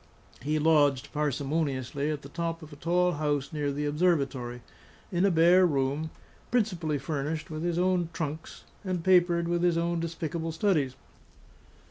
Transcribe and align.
He 0.41 0.57
lodged 0.57 1.13
parsimoniously 1.13 2.09
at 2.09 2.23
the 2.23 2.29
top 2.29 2.63
of 2.63 2.73
a 2.73 2.75
tall 2.75 3.11
house 3.11 3.53
near 3.53 3.71
the 3.71 3.85
Observatory, 3.85 4.63
in 5.11 5.25
a 5.25 5.29
bare 5.29 5.63
room, 5.63 6.09
principally 6.49 6.97
furnished 6.97 7.51
with 7.51 7.61
his 7.61 7.77
own 7.77 8.09
trunks 8.11 8.63
and 8.83 9.03
papered 9.03 9.47
with 9.47 9.61
his 9.61 9.77
own 9.77 9.99
despicable 9.99 10.51
studies. 10.53 10.95